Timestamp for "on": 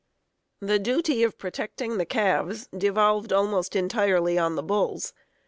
4.35-4.55